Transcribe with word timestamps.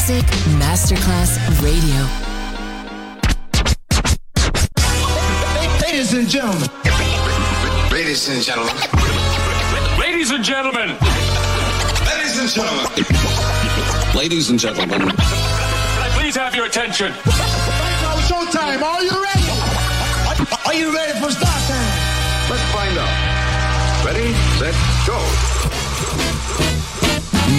Music 0.00 0.24
Masterclass 0.56 1.36
Radio. 1.60 2.00
Ladies 5.82 6.14
and 6.14 6.26
gentlemen. 6.26 6.68
Ladies 7.92 8.26
and 8.30 8.42
gentlemen. 8.42 8.74
Ladies 10.00 10.30
and 10.30 10.42
gentlemen. 10.42 10.96
Ladies 12.06 12.38
and 12.40 12.48
gentlemen. 12.48 14.14
Ladies 14.14 14.48
and 14.48 14.58
gentlemen. 14.58 15.00
Can 15.00 15.18
I 15.18 16.10
please 16.18 16.34
have 16.34 16.54
your 16.54 16.64
attention? 16.64 17.12
Now 17.12 18.16
showtime. 18.24 18.80
Are 18.80 19.02
you 19.02 19.22
ready? 19.22 19.48
Are 20.64 20.74
you 20.74 20.94
ready 20.94 21.12
for 21.20 21.30
start 21.30 21.60
time? 21.68 22.48
Let's 22.48 22.64
find 22.72 22.96
out. 22.96 24.06
Ready, 24.06 24.32
set, 24.58 24.74
go. 25.06 25.69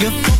You're 0.00 0.39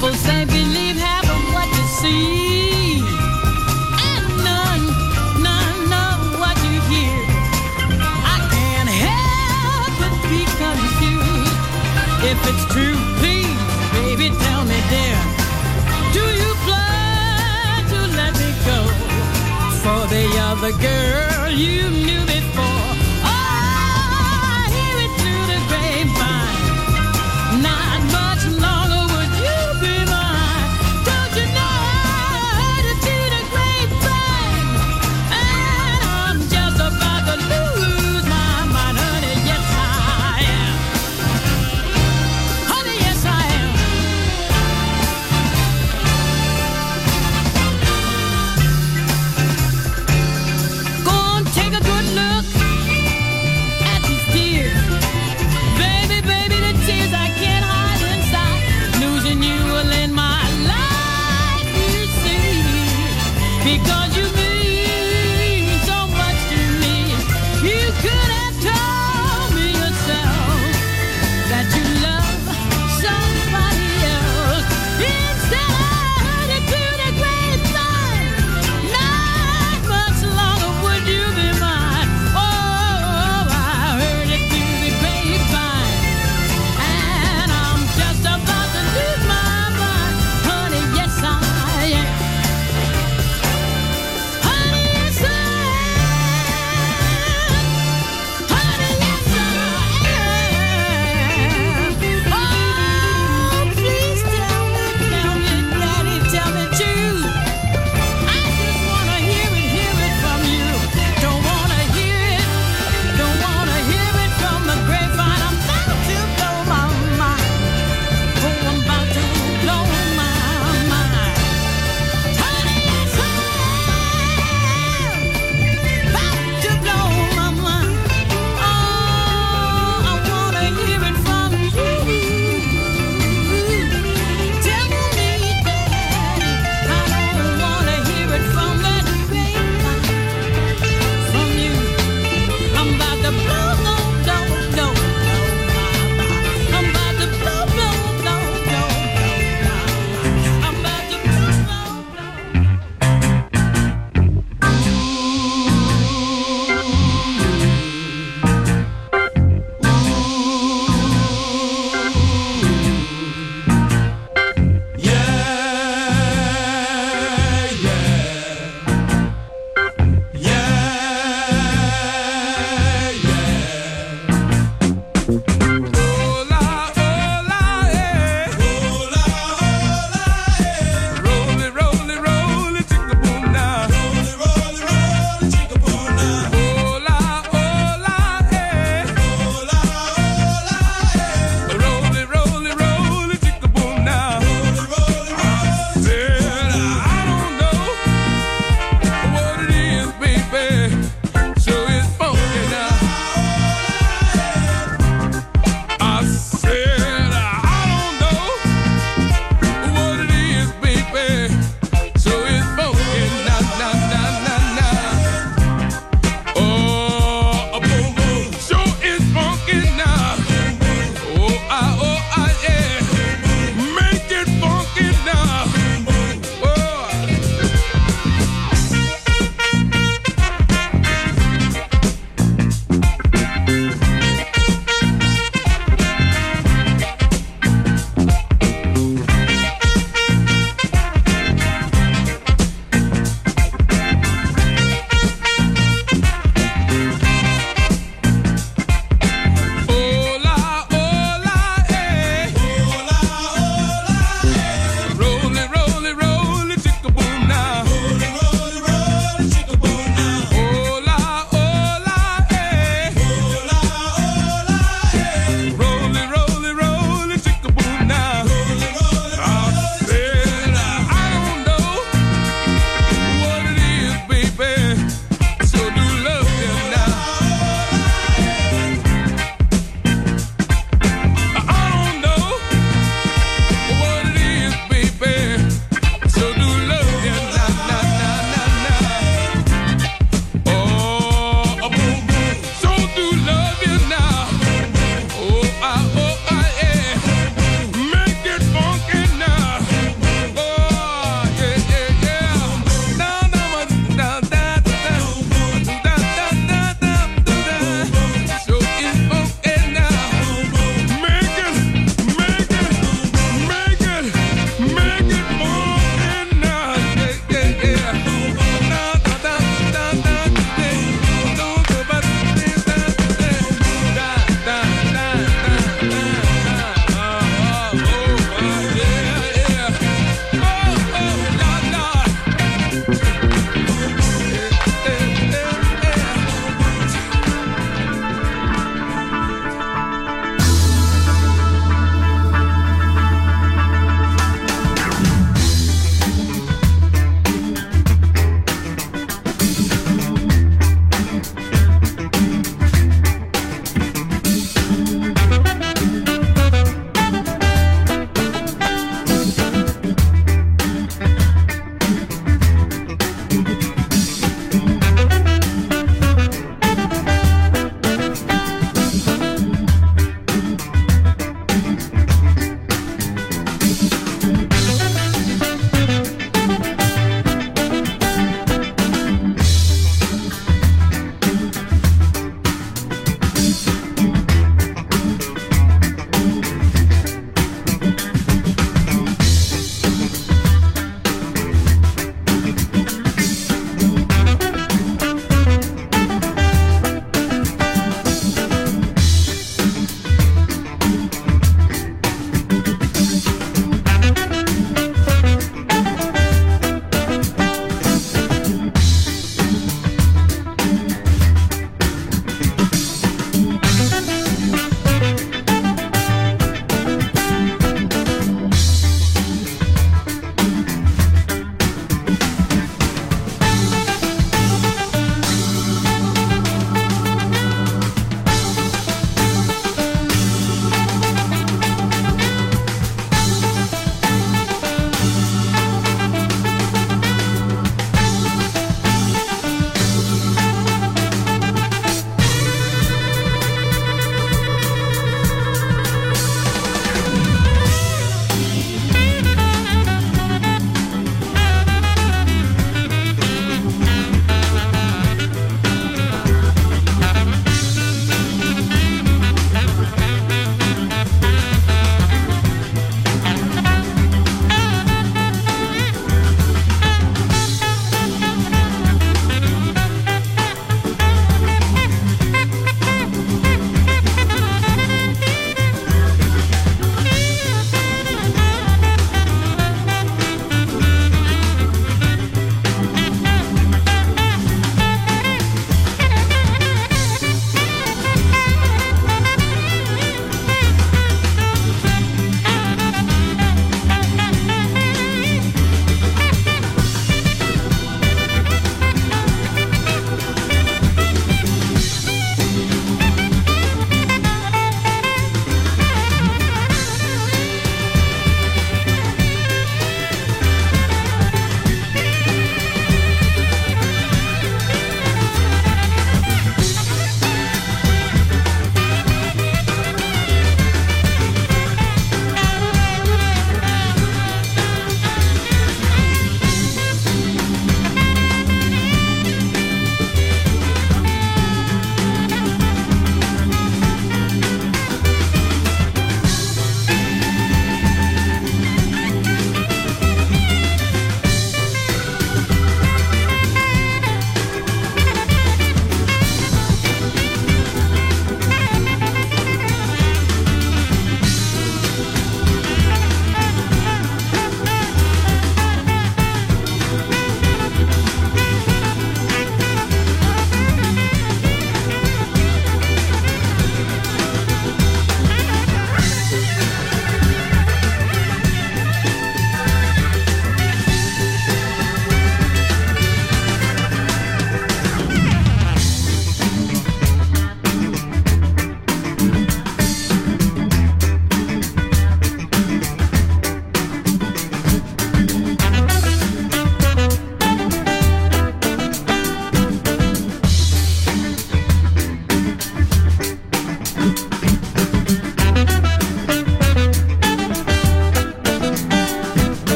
People 0.00 0.16
say 0.16 0.46
believe, 0.46 0.96
what 1.52 1.68
you 1.76 1.84
see. 2.00 3.00
And 4.08 4.28
none, 4.48 4.86
none 5.44 6.40
what 6.40 6.56
you 6.64 6.80
hear. 6.88 7.18
I 8.24 8.36
can't 8.48 8.88
help 8.88 9.92
but 10.00 10.16
be 10.32 10.40
confused. 10.56 11.52
If 12.24 12.40
it's 12.48 12.64
true, 12.72 12.96
please, 13.20 13.60
baby, 13.92 14.34
tell 14.40 14.64
me, 14.64 14.80
dear. 14.88 15.20
Do 16.16 16.24
you 16.42 16.50
plan 16.64 17.84
to 17.92 18.00
let 18.16 18.32
me 18.40 18.50
go 18.64 18.80
for 19.82 20.00
the 20.08 20.24
other 20.48 20.72
girl 20.80 21.50
you 21.50 21.90
knew? 21.90 22.19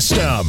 System 0.00 0.47